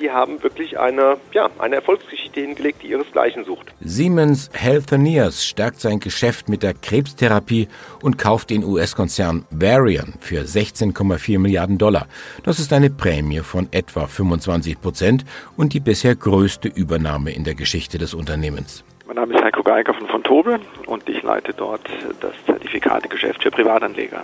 die 0.00 0.10
haben 0.10 0.42
wirklich 0.44 0.78
eine, 0.78 1.16
ja, 1.32 1.50
eine 1.58 1.76
Erfolgsgeschichte 1.76 2.40
hingelegt, 2.40 2.82
die 2.82 2.88
ihresgleichen 2.88 3.44
sucht. 3.44 3.72
Siemens 3.80 4.48
Healthineers 4.52 5.44
stärkt 5.44 5.80
sein 5.80 5.98
Geschäft 5.98 6.48
mit 6.48 6.62
der 6.62 6.74
Krebstherapie 6.74 7.66
und 8.00 8.16
kauft 8.16 8.50
den 8.50 8.62
US-Konzern 8.62 9.44
Varian 9.50 10.14
für 10.20 10.42
16,4 10.42 11.40
Milliarden 11.40 11.78
Dollar. 11.78 12.06
Das 12.44 12.60
ist 12.60 12.72
eine 12.72 12.90
Prämie 12.90 13.40
von 13.40 13.66
etwa 13.72 14.06
25 14.06 14.80
Prozent 14.80 15.24
und 15.56 15.72
die 15.72 15.80
bisher 15.80 16.14
größte 16.14 16.68
Übernahme 16.68 17.32
in 17.32 17.42
der 17.42 17.54
Geschichte 17.54 17.98
des 17.98 18.14
Unternehmens. 18.14 18.84
Mein 19.08 19.16
Name 19.16 19.36
ist 19.36 19.42
Heiko 19.42 19.62
Geiger 19.62 19.94
von 19.94 20.06
von 20.06 20.22
Tobel 20.22 20.60
und 20.84 21.08
ich 21.08 21.22
leite 21.22 21.54
dort 21.54 21.80
das 22.20 22.34
Zertifikategeschäft 22.44 23.42
für 23.42 23.50
Privatanleger. 23.50 24.22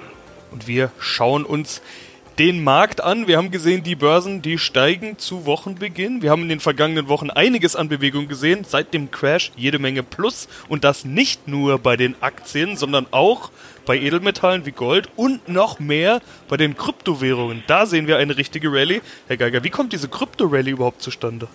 Und 0.51 0.69
wir 0.69 0.91
schauen 0.99 1.47
uns 1.47 1.81
den 2.39 2.63
Markt 2.63 3.03
an. 3.03 3.27
Wir 3.27 3.39
haben 3.39 3.51
gesehen, 3.51 3.83
die 3.83 3.95
Börsen, 3.95 4.43
die 4.43 4.59
steigen 4.59 5.17
zu 5.17 5.47
Wochenbeginn. 5.47 6.21
Wir 6.21 6.31
haben 6.31 6.43
in 6.43 6.51
den 6.51 6.61
vergangenen 6.61 7.09
Wochen 7.09 7.31
einiges 7.31 7.77
an 7.77 7.89
Bewegung 7.89 8.29
gesehen. 8.29 8.65
Seit 8.65 8.93
dem 8.93 9.11
Crash 9.11 9.53
jede 9.57 9.79
Menge 9.79 10.03
Plus. 10.03 10.49
Und 10.69 10.85
das 10.85 11.07
nicht 11.07 11.49
nur 11.49 11.79
bei 11.79 11.97
den 11.97 12.15
Aktien, 12.21 12.77
sondern 12.77 13.07
auch 13.11 13.51
bei 13.87 13.97
Edelmetallen 13.97 14.67
wie 14.67 14.73
Gold 14.73 15.09
und 15.17 15.49
noch 15.49 15.79
mehr 15.81 16.21
bei 16.47 16.59
den 16.59 16.77
Kryptowährungen. 16.77 17.63
Da 17.69 17.87
sehen 17.87 18.07
wir 18.07 18.19
eine 18.19 18.37
richtige 18.37 18.71
Rallye. 18.71 19.01
Herr 19.29 19.39
Geiger, 19.39 19.65
wie 19.65 19.71
kommt 19.71 19.95
diese 19.95 20.09
Krypto-Rallye 20.09 20.73
überhaupt 20.73 21.01
zustande? 21.01 21.49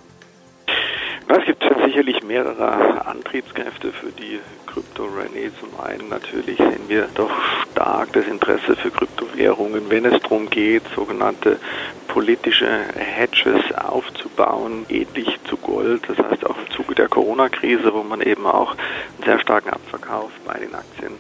Es 1.31 1.45
gibt 1.45 1.63
sicherlich 1.85 2.23
mehrere 2.23 3.05
Antriebskräfte 3.05 3.91
für 3.91 4.11
die 4.11 4.39
Krypto-Rallye. 4.65 5.51
Zum 5.59 5.69
einen 5.79 6.09
natürlich 6.09 6.57
sehen 6.57 6.87
wir 6.87 7.07
doch 7.13 7.29
stark 7.71 8.13
das 8.13 8.25
Interesse 8.25 8.75
für 8.75 8.89
Kryptowährungen, 8.89 9.91
wenn 9.91 10.05
es 10.05 10.19
darum 10.23 10.49
geht, 10.49 10.81
sogenannte 10.95 11.59
politische 12.07 12.67
Hedges 12.95 13.61
aufzubauen, 13.75 14.87
ähnlich 14.89 15.39
zu 15.47 15.55
Gold. 15.57 16.01
Das 16.07 16.17
heißt 16.17 16.47
auch 16.47 16.57
im 16.57 16.71
Zuge 16.71 16.95
der 16.95 17.07
Corona-Krise, 17.07 17.93
wo 17.93 18.01
man 18.01 18.21
eben 18.21 18.47
auch 18.47 18.71
einen 18.71 19.25
sehr 19.25 19.39
starken 19.39 19.69
Abverkauf 19.69 20.31
bei 20.47 20.57
den 20.57 20.73
Aktien 20.73 21.13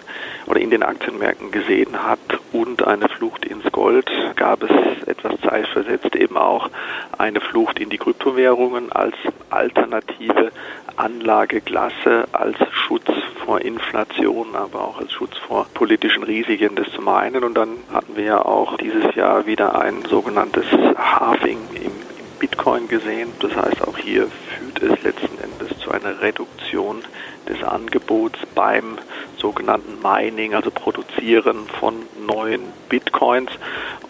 oder 0.47 0.59
in 0.59 0.71
den 0.71 0.81
Aktienmärkten 0.81 1.51
gesehen 1.51 2.03
hat 2.03 2.38
und 2.51 2.85
eine 2.85 3.09
Flucht 3.09 3.45
ins 3.45 3.71
Gold, 3.71 4.09
gab 4.35 4.63
es 4.63 5.07
etwas 5.07 5.39
zeitversetzt 5.41 6.15
eben 6.15 6.37
auch 6.37 6.69
eine 7.17 7.41
Flucht 7.41 7.79
in 7.79 7.89
die 7.89 7.97
Kryptowährungen 7.97 8.91
als 8.91 9.15
alternative 9.49 10.51
Anlageklasse, 10.95 12.25
als 12.31 12.57
Schutz 12.71 13.09
vor 13.45 13.61
Inflation, 13.61 14.55
aber 14.55 14.81
auch 14.81 14.99
als 14.99 15.11
Schutz 15.11 15.37
vor 15.37 15.65
politischen 15.73 16.23
Risiken. 16.23 16.75
Das 16.75 16.91
zum 16.91 17.07
einen. 17.07 17.43
Und 17.43 17.55
dann 17.55 17.69
hatten 17.91 18.15
wir 18.15 18.23
ja 18.23 18.45
auch 18.45 18.77
dieses 18.77 19.15
Jahr 19.15 19.45
wieder 19.45 19.79
ein 19.79 20.03
sogenanntes 20.05 20.65
Halving 20.97 21.59
im 21.73 21.91
Bitcoin 22.39 22.87
gesehen. 22.87 23.31
Das 23.39 23.55
heißt, 23.55 23.87
auch 23.87 23.97
hier 23.97 24.27
führt 24.27 24.81
es 24.83 25.03
letzten 25.03 25.37
Endes 25.41 25.77
zu 25.79 25.91
einer 25.91 26.21
Reduktion 26.21 27.01
des 27.47 27.63
Angebots 27.63 28.39
beim 28.53 28.97
sogenannten 29.37 30.01
Mining, 30.01 30.53
also 30.53 30.69
Produzieren 30.69 31.67
von 31.79 31.95
neuen 32.29 32.61
Bitcoins. 32.89 33.51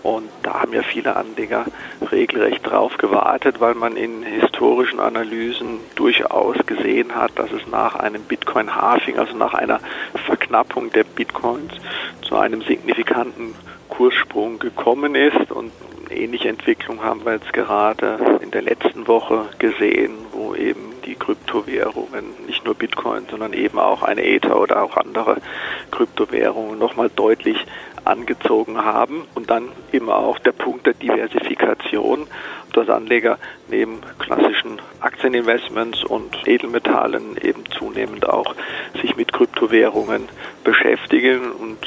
Und 0.04 0.30
da 0.44 0.62
haben 0.62 0.74
ja 0.74 0.82
viele 0.82 1.16
Anleger 1.16 1.66
regelrecht 2.12 2.66
drauf 2.66 2.98
gewartet, 2.98 3.60
weil 3.60 3.76
man 3.76 3.98
in 3.98 4.24
historischen 4.24 5.00
Analysen 5.00 5.80
durchaus 5.96 6.56
gesehen 6.66 7.16
hat, 7.16 7.32
dass 7.36 7.52
es 7.52 7.68
nach 7.68 7.96
einem 7.96 8.24
Bitcoin-Halving, 8.24 9.18
also 9.20 9.36
nach 9.36 9.54
einer 9.54 9.80
Verknappung 10.26 10.92
der 10.92 11.04
Bitcoins, 11.04 11.74
zu 12.22 12.38
einem 12.38 12.62
signifikanten 12.62 13.56
Kurssprung 13.90 14.60
gekommen 14.60 15.16
ist. 15.16 15.52
Und 15.52 15.72
ähnliche 16.10 16.48
Entwicklung 16.48 17.04
haben 17.04 17.26
wir 17.26 17.34
jetzt 17.34 17.52
gerade 17.52 18.40
in 18.42 18.52
der 18.52 18.62
letzten 18.62 19.08
Woche 19.08 19.50
gesehen, 19.60 20.14
wo 20.32 20.56
eben 20.56 20.94
die 21.06 21.16
Kryptowährungen, 21.16 22.26
nicht 22.48 22.66
nur 22.66 22.76
Bitcoin, 22.76 23.26
sondern 23.30 23.54
eben 23.54 23.80
auch 23.80 24.04
eine 24.04 24.24
Ether 24.24 24.60
oder 24.60 24.84
auch 24.84 24.96
andere 24.96 25.38
Kryptowährungen 25.92 26.78
nochmal 26.78 27.10
deutlich 27.14 27.66
angezogen 28.10 28.84
haben. 28.84 29.24
Und 29.36 29.50
dann 29.50 29.70
eben 29.92 30.10
auch 30.10 30.39
der 30.39 30.51
Punkt 30.51 30.86
der 30.86 30.94
Diversifikation, 30.94 32.28
dass 32.74 32.89
Anleger 32.89 33.38
neben 33.70 34.01
klassischen 34.20 34.82
Aktieninvestments 35.00 36.04
und 36.04 36.48
Edelmetallen 36.48 37.38
eben 37.42 37.63
zunehmend 37.78 38.28
auch 38.28 38.56
sich 39.01 39.16
mit 39.16 39.34
Kryptowährungen 39.34 40.28
beschäftigen 40.63 41.51
und 41.51 41.78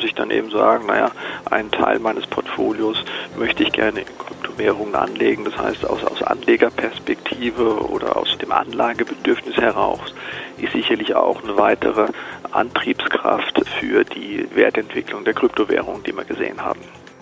sich 0.00 0.14
dann 0.14 0.30
eben 0.30 0.50
sagen, 0.50 0.86
naja, 0.86 1.10
einen 1.50 1.70
Teil 1.70 1.98
meines 1.98 2.26
Portfolios 2.26 3.04
möchte 3.36 3.62
ich 3.62 3.72
gerne 3.72 4.00
in 4.00 4.06
Kryptowährungen 4.18 4.94
anlegen. 4.94 5.44
Das 5.44 5.56
heißt, 5.58 5.88
aus, 5.88 6.04
aus 6.04 6.22
Anlegerperspektive 6.22 7.88
oder 7.88 8.16
aus 8.16 8.38
dem 8.38 8.52
Anlagebedürfnis 8.52 9.56
heraus 9.56 10.14
ist 10.62 10.72
sicherlich 10.72 11.14
auch 11.14 11.42
eine 11.42 11.56
weitere 11.56 12.08
Antriebskraft 12.52 13.62
für 13.80 14.04
die 14.04 14.46
Wertentwicklung 14.54 15.24
der 15.24 15.34
Kryptowährungen, 15.34 16.02
die 16.02 16.16
wir 16.16 16.24
gesehen 16.24 16.60
haben. 16.62 16.80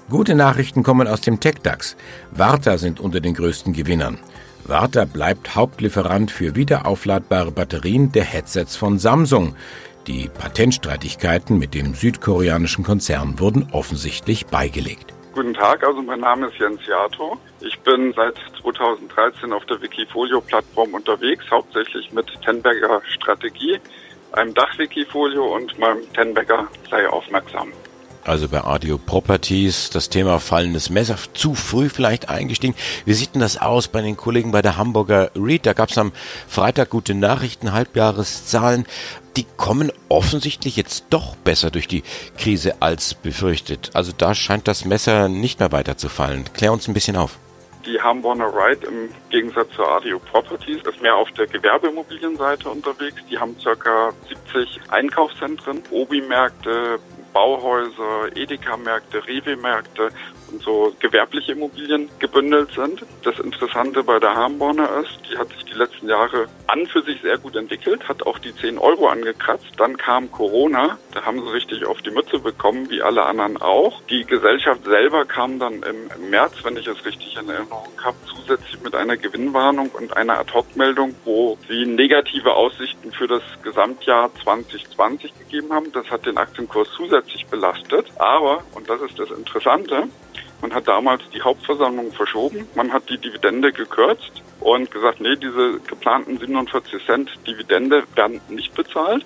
Gute 0.09 0.35
Nachrichten 0.35 0.82
kommen 0.82 1.06
aus 1.06 1.20
dem 1.20 1.38
TechDAX. 1.38 1.97
Warta 2.32 2.78
sind 2.78 3.00
unter 3.00 3.20
den 3.20 3.35
größten 3.35 3.73
Gewinnern. 3.73 4.18
Warta 4.64 5.04
bleibt 5.04 5.54
Hauptlieferant 5.54 6.30
für 6.30 6.56
wiederaufladbare 6.56 7.50
Batterien 7.52 8.12
der 8.12 8.25
Headsets 8.25 8.76
von 8.76 8.99
Samsung. 8.99 9.54
Die 10.06 10.28
Patentstreitigkeiten 10.28 11.59
mit 11.59 11.75
dem 11.75 11.94
südkoreanischen 11.94 12.85
Konzern 12.85 13.38
wurden 13.38 13.68
offensichtlich 13.73 14.47
beigelegt. 14.47 15.14
Guten 15.32 15.54
Tag, 15.54 15.87
also 15.87 16.02
mein 16.02 16.20
Name 16.20 16.49
ist 16.49 16.58
Jens 16.58 16.80
Jato. 16.87 17.38
Ich 17.60 17.78
bin 17.80 18.12
seit 18.14 18.34
2013 18.62 19.52
auf 19.52 19.64
der 19.66 19.80
Wikifolio-Plattform 19.80 20.94
unterwegs, 20.94 21.44
hauptsächlich 21.50 22.12
mit 22.12 22.26
Tenberger 22.44 23.00
Strategie, 23.14 23.78
einem 24.32 24.52
Dach-Wikifolio 24.54 25.54
und 25.54 25.78
meinem 25.78 26.12
Tenberger 26.12 26.66
sei 26.90 27.08
aufmerksam 27.08 27.72
also 28.25 28.49
bei 28.49 28.62
Audio 28.62 28.99
Properties, 28.99 29.90
das 29.90 30.08
Thema 30.08 30.40
fallendes 30.40 30.90
Messer, 30.90 31.16
zu 31.34 31.54
früh 31.54 31.88
vielleicht 31.88 32.28
eingestiegen. 32.28 32.75
Wie 33.04 33.14
sieht 33.14 33.34
denn 33.34 33.40
das 33.40 33.60
aus 33.60 33.88
bei 33.88 34.02
den 34.02 34.16
Kollegen 34.16 34.52
bei 34.52 34.62
der 34.62 34.76
Hamburger 34.76 35.30
Read? 35.34 35.66
Da 35.66 35.72
gab 35.72 35.90
es 35.90 35.99
am 35.99 36.12
Freitag 36.46 36.90
gute 36.90 37.14
Nachrichten, 37.14 37.72
Halbjahreszahlen. 37.72 38.87
Die 39.37 39.46
kommen 39.56 39.90
offensichtlich 40.11 40.76
jetzt 40.76 41.07
doch 41.11 41.37
besser 41.37 41.71
durch 41.71 41.88
die 41.88 42.02
Krise 42.37 42.83
als 42.83 43.14
befürchtet. 43.14 43.90
Also 43.95 44.12
da 44.17 44.35
scheint 44.35 44.69
das 44.69 44.85
Messer 44.85 45.29
nicht 45.29 45.61
mehr 45.61 45.73
weiter 45.73 45.97
zu 45.97 46.09
fallen. 46.09 46.45
Klär 46.52 46.73
uns 46.73 46.87
ein 46.88 46.95
bisschen 46.95 47.17
auf. 47.17 47.38
Die 47.87 47.99
Hamburger 47.99 48.52
Ride 48.52 48.87
im 48.87 49.09
Gegensatz 49.31 49.71
zur 49.75 49.90
Audio 49.90 50.19
Properties 50.19 50.83
ist 50.83 51.00
mehr 51.00 51.17
auf 51.17 51.31
der 51.33 51.47
Gewerbeimmobilienseite 51.47 52.69
unterwegs. 52.69 53.23
Die 53.31 53.38
haben 53.38 53.57
circa 53.59 54.12
70 54.29 54.81
Einkaufszentren, 54.90 55.83
Obi-Märkte, 55.90 56.99
Bauhäuser, 57.33 58.37
Edeka-Märkte, 58.37 59.26
Rewe-Märkte 59.26 60.11
so 60.59 60.92
gewerbliche 60.99 61.52
Immobilien 61.52 62.09
gebündelt 62.19 62.73
sind. 62.73 63.04
Das 63.23 63.38
Interessante 63.38 64.02
bei 64.02 64.19
der 64.19 64.35
Harmborner 64.35 64.88
ist, 65.02 65.21
die 65.30 65.38
hat 65.38 65.49
sich 65.50 65.64
die 65.64 65.78
letzten 65.78 66.09
Jahre 66.09 66.47
an 66.66 66.87
für 66.87 67.02
sich 67.02 67.21
sehr 67.23 67.38
gut 67.38 67.57
entwickelt, 67.57 68.09
hat 68.09 68.26
auch 68.26 68.38
die 68.38 68.54
10 68.54 68.78
Euro 68.78 69.09
angekratzt. 69.09 69.69
Dann 69.76 69.97
kam 69.97 70.30
Corona, 70.30 70.99
da 71.14 71.25
haben 71.25 71.40
sie 71.42 71.52
richtig 71.52 71.87
auf 71.87 72.00
die 72.02 72.11
Mütze 72.11 72.38
bekommen, 72.38 72.90
wie 72.90 73.02
alle 73.02 73.25
anderen 73.25 73.61
auch. 73.61 74.02
Die 74.11 74.25
Gesellschaft 74.25 74.85
selber 74.85 75.25
kam 75.25 75.59
dann 75.59 75.83
im 75.83 76.30
März, 76.30 76.54
wenn 76.64 76.76
ich 76.76 76.87
es 76.87 77.04
richtig 77.04 77.37
in 77.37 77.49
Erinnerung 77.49 77.88
habe, 78.02 78.16
zusätzlich 78.26 78.80
mit 78.83 78.95
einer 78.95 79.16
Gewinnwarnung 79.16 79.90
und 79.90 80.16
einer 80.16 80.38
Ad-Hoc-Meldung, 80.38 81.14
wo 81.25 81.59
sie 81.69 81.87
negative 81.87 82.54
Aussichten 82.54 83.12
für 83.12 83.26
das 83.26 83.42
Gesamtjahr 83.62 84.30
2020 84.42 85.38
gegeben 85.38 85.73
haben. 85.73 85.92
Das 85.92 86.11
hat 86.11 86.26
den 86.26 86.37
Aktienkurs 86.37 86.88
zusätzlich 86.97 87.47
belastet. 87.47 88.07
Aber, 88.19 88.64
und 88.75 88.88
das 88.88 89.00
ist 89.02 89.19
das 89.19 89.30
Interessante, 89.30 90.09
man 90.61 90.73
hat 90.75 90.88
damals 90.88 91.23
die 91.33 91.43
Hauptversammlung 91.43 92.12
verschoben, 92.12 92.69
man 92.75 92.93
hat 92.93 93.09
die 93.09 93.19
Dividende 93.19 93.73
gekürzt 93.73 94.43
und 94.61 94.90
gesagt, 94.90 95.21
nee, 95.21 95.37
diese 95.37 95.81
geplanten 95.81 96.38
47 96.38 97.05
Cent 97.07 97.31
Dividende 97.47 98.05
werden 98.14 98.40
nicht 98.49 98.75
bezahlt. 98.75 99.25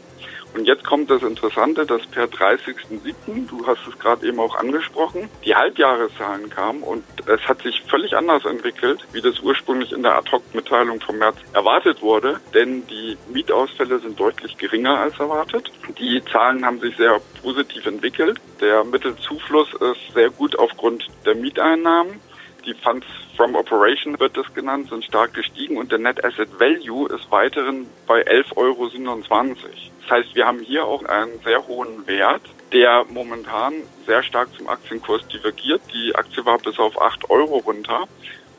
Und 0.54 0.66
jetzt 0.66 0.84
kommt 0.84 1.10
das 1.10 1.22
Interessante, 1.22 1.84
dass 1.84 2.06
per 2.06 2.26
30.07., 2.26 3.48
du 3.48 3.66
hast 3.66 3.80
es 3.88 3.98
gerade 3.98 4.24
eben 4.26 4.38
auch 4.38 4.54
angesprochen, 4.54 5.28
die 5.44 5.54
Halbjahreszahlen 5.54 6.48
kamen 6.48 6.84
und 6.84 7.02
es 7.26 7.40
hat 7.48 7.62
sich 7.62 7.82
völlig 7.90 8.16
anders 8.16 8.44
entwickelt, 8.44 9.04
wie 9.12 9.20
das 9.20 9.40
ursprünglich 9.40 9.90
in 9.90 10.04
der 10.04 10.16
Ad-Hoc-Mitteilung 10.16 11.00
vom 11.00 11.18
März 11.18 11.38
erwartet 11.52 12.02
wurde, 12.02 12.38
denn 12.54 12.86
die 12.86 13.18
Mietausfälle 13.32 13.98
sind 13.98 14.18
deutlich 14.20 14.56
geringer 14.56 15.00
als 15.00 15.18
erwartet. 15.18 15.72
Die 15.98 16.22
Zahlen 16.30 16.64
haben 16.64 16.78
sich 16.78 16.96
sehr 16.96 17.20
positiv 17.42 17.84
entwickelt. 17.86 18.38
Der 18.60 18.84
Mittelzufluss 18.84 19.74
ist 19.74 20.14
sehr 20.14 20.30
gut 20.30 20.56
aufgrund 20.56 21.04
der 21.26 21.34
Mieteinnahmen. 21.34 22.20
Die 22.66 22.74
Funds 22.74 23.06
from 23.36 23.56
Operation 23.56 24.18
wird 24.18 24.36
das 24.36 24.52
genannt, 24.54 24.88
sind 24.88 25.04
stark 25.04 25.34
gestiegen 25.34 25.76
und 25.76 25.92
der 25.92 25.98
Net 25.98 26.24
Asset 26.24 26.48
Value 26.58 27.08
ist 27.08 27.30
weiterhin 27.30 27.86
bei 28.06 28.22
11,27 28.22 28.56
Euro. 28.56 28.88
Das 28.88 30.10
heißt, 30.10 30.34
wir 30.34 30.46
haben 30.46 30.60
hier 30.60 30.84
auch 30.84 31.04
einen 31.04 31.38
sehr 31.44 31.66
hohen 31.66 32.06
Wert, 32.06 32.42
der 32.72 33.04
momentan 33.10 33.74
sehr 34.06 34.22
stark 34.22 34.48
zum 34.56 34.68
Aktienkurs 34.68 35.26
divergiert. 35.28 35.82
Die 35.92 36.14
Aktie 36.14 36.44
war 36.46 36.58
bis 36.58 36.78
auf 36.78 37.00
8 37.00 37.28
Euro 37.28 37.58
runter 37.58 38.08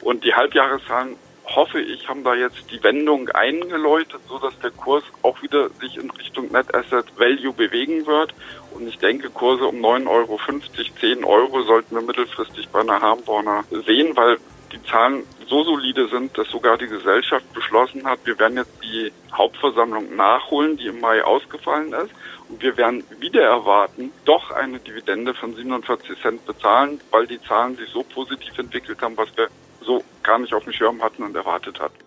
und 0.02 0.24
die 0.24 0.34
Halbjahreszahlen 0.34 1.16
hoffe 1.54 1.80
ich, 1.80 2.08
haben 2.08 2.24
da 2.24 2.34
jetzt 2.34 2.72
die 2.72 2.82
Wendung 2.84 3.30
eingeläutet, 3.30 4.22
so 4.28 4.40
dass 4.40 4.58
der 4.60 4.72
Kurs 4.72 5.04
auch 5.22 5.42
wieder 5.42 5.70
sich 5.82 5.98
in 5.98 6.10
Richtung 6.12 6.52
Net 6.52 6.74
Asset 6.74 7.06
Value 7.18 7.54
bewegen 7.54 8.06
wird. 8.06 8.34
Und 8.72 8.88
ich 8.88 8.98
denke, 8.98 9.30
Kurse 9.30 9.66
um 9.66 9.78
9,50 9.78 10.08
Euro, 10.08 10.40
10 11.00 11.24
Euro 11.24 11.64
sollten 11.64 11.96
wir 11.96 12.02
mittelfristig 12.02 12.70
bei 12.70 12.82
einer 12.82 13.02
Harmborner 13.02 13.64
sehen, 13.86 14.16
weil 14.16 14.38
die 14.72 14.84
Zahlen 14.84 15.24
so 15.48 15.64
solide 15.64 16.08
sind, 16.08 16.38
dass 16.38 16.50
sogar 16.50 16.78
die 16.78 16.88
Gesellschaft 16.88 17.52
beschlossen 17.54 18.06
hat, 18.06 18.20
wir 18.26 18.38
werden 18.40 18.58
jetzt 18.58 18.84
die 18.84 19.12
Hauptversammlung 19.32 20.16
nachholen, 20.16 20.78
die 20.78 20.88
im 20.88 21.00
Mai 21.00 21.24
ausgefallen 21.24 21.94
ist. 21.94 22.12
Und 22.50 22.62
wir 22.62 22.78
werden 22.78 23.04
wieder 23.20 23.44
erwarten, 23.44 24.12
doch 24.26 24.52
eine 24.52 24.80
Dividende 24.80 25.34
von 25.34 25.56
47 25.56 26.22
Cent 26.22 26.46
bezahlen, 26.46 27.00
weil 27.12 27.28
die 27.28 27.42
Zahlen 27.42 27.76
sich 27.76 27.90
so 27.90 28.04
positiv 28.04 28.58
entwickelt 28.58 29.02
haben, 29.02 29.18
was 29.18 29.36
wir 29.36 29.48
so 29.82 30.04
gar 30.26 30.40
nicht 30.40 30.54
auf 30.54 30.64
dem 30.64 30.74
Schirm 30.74 31.02
hatten 31.02 31.24
und 31.24 31.36
erwartet 31.36 31.80
hatten. 31.80 31.98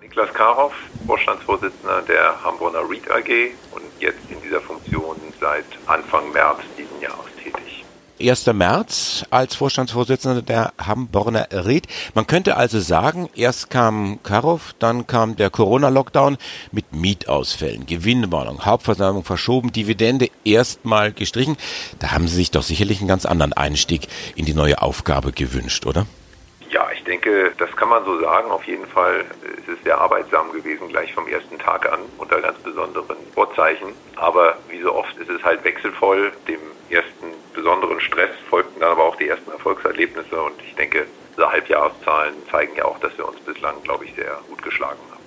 Niklas 0.00 0.32
Karoff, 0.32 0.72
Vorstandsvorsitzender 1.06 2.02
der 2.02 2.42
Hamburger 2.42 2.80
REIT 2.88 3.10
AG 3.10 3.52
und 3.72 3.84
jetzt 4.00 4.30
in 4.30 4.40
dieser 4.42 4.60
Funktion 4.60 5.16
seit 5.40 5.64
Anfang 5.86 6.32
März 6.32 6.60
diesen 6.78 7.00
Jahres 7.00 7.26
tätig. 7.42 7.84
1. 8.20 8.46
März 8.46 9.26
als 9.30 9.54
Vorstandsvorsitzender 9.54 10.42
der 10.42 10.72
Hamburger 10.78 11.46
REIT. 11.50 11.86
Man 12.14 12.26
könnte 12.26 12.56
also 12.56 12.80
sagen, 12.80 13.28
erst 13.34 13.70
kam 13.70 14.20
Karow, 14.22 14.74
dann 14.78 15.06
kam 15.06 15.36
der 15.36 15.50
Corona-Lockdown 15.50 16.36
mit 16.72 16.92
Mietausfällen, 16.92 17.86
Gewinnwarnung, 17.86 18.64
Hauptversammlung 18.64 19.24
verschoben, 19.24 19.72
Dividende 19.72 20.30
erstmal 20.44 21.12
gestrichen. 21.12 21.56
Da 21.98 22.12
haben 22.12 22.28
Sie 22.28 22.36
sich 22.36 22.50
doch 22.50 22.62
sicherlich 22.62 23.00
einen 23.00 23.08
ganz 23.08 23.26
anderen 23.26 23.52
Einstieg 23.52 24.08
in 24.34 24.46
die 24.46 24.54
neue 24.54 24.82
Aufgabe 24.82 25.32
gewünscht, 25.32 25.86
oder? 25.86 26.06
Ja, 26.70 26.88
ich 26.92 27.02
denke, 27.04 27.52
das 27.56 27.74
kann 27.76 27.88
man 27.88 28.04
so 28.04 28.20
sagen. 28.20 28.50
Auf 28.50 28.64
jeden 28.64 28.86
Fall 28.86 29.24
ist 29.42 29.68
es 29.68 29.82
sehr 29.84 29.98
arbeitsam 29.98 30.52
gewesen, 30.52 30.88
gleich 30.88 31.12
vom 31.14 31.26
ersten 31.26 31.58
Tag 31.58 31.90
an, 31.90 32.00
unter 32.18 32.40
ganz 32.42 32.58
besonderen 32.58 33.16
Vorzeichen. 33.34 33.94
Aber 34.16 34.58
wie 34.68 34.82
so 34.82 34.94
oft 34.94 35.16
ist 35.16 35.30
es 35.30 35.42
halt 35.42 35.64
wechselvoll. 35.64 36.30
Dem 36.46 36.60
ersten 36.90 37.32
besonderen 37.54 38.00
Stress 38.00 38.30
folgten 38.50 38.80
dann 38.80 38.92
aber 38.92 39.04
auch 39.04 39.16
die 39.16 39.28
ersten 39.28 39.50
Erfolgserlebnisse. 39.50 40.42
Und 40.42 40.60
ich 40.62 40.74
denke, 40.74 41.06
diese 41.36 41.50
Halbjahreszahlen 41.50 42.34
zeigen 42.50 42.76
ja 42.76 42.84
auch, 42.84 42.98
dass 42.98 43.16
wir 43.16 43.26
uns 43.26 43.40
bislang, 43.40 43.82
glaube 43.84 44.04
ich, 44.04 44.14
sehr 44.14 44.38
gut 44.48 44.62
geschlagen 44.62 45.00
haben. 45.10 45.17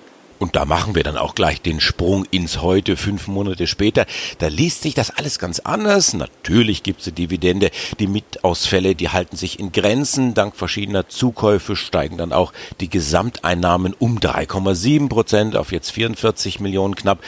Und 0.42 0.56
da 0.56 0.64
machen 0.64 0.96
wir 0.96 1.04
dann 1.04 1.16
auch 1.16 1.36
gleich 1.36 1.62
den 1.62 1.78
Sprung 1.78 2.24
ins 2.32 2.60
Heute, 2.60 2.96
fünf 2.96 3.28
Monate 3.28 3.68
später. 3.68 4.06
Da 4.38 4.48
liest 4.48 4.82
sich 4.82 4.92
das 4.92 5.10
alles 5.10 5.38
ganz 5.38 5.60
anders. 5.60 6.14
Natürlich 6.14 6.82
gibt 6.82 7.00
es 7.00 7.06
eine 7.06 7.14
Dividende. 7.14 7.70
Die 8.00 8.08
Mietausfälle, 8.08 8.96
die 8.96 9.10
halten 9.10 9.36
sich 9.36 9.60
in 9.60 9.70
Grenzen. 9.70 10.34
Dank 10.34 10.56
verschiedener 10.56 11.08
Zukäufe 11.08 11.76
steigen 11.76 12.16
dann 12.16 12.32
auch 12.32 12.52
die 12.80 12.90
Gesamteinnahmen 12.90 13.94
um 13.96 14.18
3,7 14.18 15.08
Prozent 15.08 15.54
auf 15.54 15.70
jetzt 15.70 15.92
44 15.92 16.58
Millionen 16.58 16.96
knapp. 16.96 17.20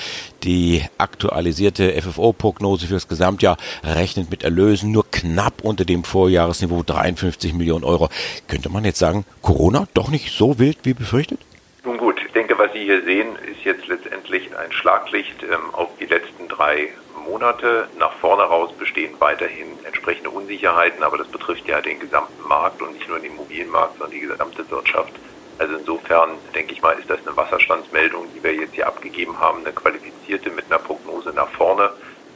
Die 0.42 0.83
aktualisierte 0.99 1.92
FFO-Prognose 2.02 2.88
fürs 2.88 3.06
Gesamtjahr 3.06 3.59
rechnet 3.85 4.28
mit 4.28 4.42
Erlösen 4.42 4.90
nur 4.90 5.09
knapp 5.12 5.62
unter 5.62 5.85
dem 5.85 6.02
Vorjahresniveau 6.02 6.83
53 6.83 7.54
Millionen 7.54 7.85
Euro. 7.85 8.09
Könnte 8.49 8.71
man 8.71 8.85
jetzt 8.85 8.99
sagen, 8.99 9.25
Corona 9.40 9.87
doch 9.94 10.11
nicht 10.11 10.37
so 10.37 10.59
wild 10.59 10.78
wie 10.83 10.94
befürchtet? 10.94 11.38
Nun 11.85 11.99
gut, 11.99 12.16
denke, 12.35 12.59
was 12.59 12.73
Sie 12.73 12.85
hier 12.85 13.03
sehen, 13.03 13.37
ist 13.37 13.64
jetzt 13.64 13.87
letztendlich 13.87 14.57
ein 14.57 14.73
Schlaglicht 14.73 15.43
ähm, 15.43 15.73
auf 15.73 15.91
die 15.99 16.07
letzten 16.07 16.49
drei 16.49 16.91
Monate. 17.26 17.88
Nach 17.99 18.12
vorne 18.14 18.43
raus 18.43 18.73
bestehen 18.76 19.14
weiterhin 19.19 19.79
entsprechende 19.85 20.31
Unsicherheiten, 20.31 21.03
aber 21.03 21.19
das 21.19 21.29
betrifft 21.29 21.67
ja 21.67 21.81
den 21.81 22.00
gesamten 22.00 22.47
Markt 22.47 22.83
und 22.83 22.93
nicht 22.95 23.09
nur 23.09 23.19
den 23.19 23.33
Immobilienmarkt, 23.33 23.99
sondern 23.99 24.19
die 24.19 24.26
gesamte 24.26 24.69
Wirtschaft. 24.71 25.12
Also 25.59 25.76
insofern 25.76 26.31
denke 26.55 26.73
ich 26.73 26.83
mal, 26.83 26.99
ist 26.99 27.09
das 27.09 27.25
eine 27.25 27.37
Wasserstandsmeldung, 27.37 28.26
die 28.35 28.43
wir 28.43 28.55
jetzt 28.55 28.75
hier 28.75 28.88
abgegeben 28.88 29.38
haben, 29.38 29.61
eine 29.61 29.73
qualifizierte 29.73 30.50
mit 30.50 30.64
einer 30.69 30.81
Prognose 30.81 31.31
nach 31.31 31.49
vorne. 31.50 31.90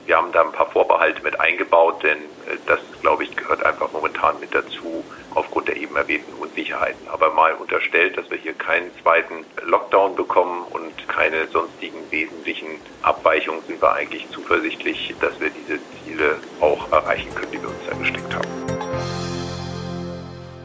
Wir 0.09 0.17
haben 0.17 0.33
da 0.33 0.41
ein 0.41 0.53
paar 0.53 0.71
Vorbehalte 0.71 1.23
mit 1.23 1.39
eingebaut, 1.39 2.03
denn 2.03 2.17
äh, 2.17 2.57
das, 2.65 2.81
glaube 3.03 3.25
ich, 3.25 3.37
gehört 3.37 3.63
einfach 3.63 3.93
momentan 3.93 4.41
mit 4.41 4.55
dazu 4.55 5.05
aufgrund 5.35 5.69
der 5.69 5.77
eben 5.77 5.95
erwähnten 5.97 6.33
Unsicherheiten. 6.41 7.07
Aber 7.09 7.35
mal 7.35 7.53
unterstellt, 7.53 8.17
dass 8.17 8.31
wir 8.31 8.39
hier 8.39 8.55
keinen 8.55 8.91
zweiten 9.03 9.45
Lockdown 9.67 10.17
bekommen 10.17 10.65
und 10.71 11.07
keine 11.09 11.47
sonstigen 11.49 11.99
wesentlichen 12.11 12.69
Abweichungen, 13.03 13.61
sind 13.67 13.83
wir 13.83 13.93
eigentlich 13.93 14.27
zuversichtlich, 14.31 15.15
dass 15.21 15.39
wir 15.43 15.51
diese 15.51 15.79
Ziele 16.03 16.39
auch 16.63 16.91
erreichen 16.91 17.35
können, 17.35 17.53
die 17.53 17.61
wir 17.61 17.69
uns 17.69 17.85
da 17.87 17.95
gesteckt 17.95 18.35
haben. 18.35 18.49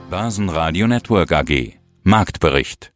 Basen 0.10 0.48
Radio 0.48 0.88
Network 0.88 1.34
AG 1.34 1.74
Marktbericht 2.04 2.93